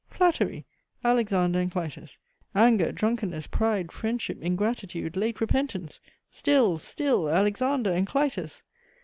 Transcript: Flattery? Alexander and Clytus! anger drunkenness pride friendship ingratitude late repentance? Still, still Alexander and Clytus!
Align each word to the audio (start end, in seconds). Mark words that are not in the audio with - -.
Flattery? 0.09 0.65
Alexander 1.03 1.59
and 1.59 1.71
Clytus! 1.71 2.17
anger 2.55 2.91
drunkenness 2.91 3.45
pride 3.45 3.91
friendship 3.91 4.41
ingratitude 4.41 5.15
late 5.15 5.39
repentance? 5.39 5.99
Still, 6.31 6.79
still 6.79 7.29
Alexander 7.29 7.93
and 7.93 8.07
Clytus! 8.07 8.63